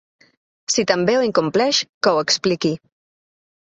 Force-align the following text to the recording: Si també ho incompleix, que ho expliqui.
Si 0.75 0.85
també 0.93 1.19
ho 1.19 1.23
incompleix, 1.29 1.85
que 2.03 2.17
ho 2.17 2.27
expliqui. 2.27 2.77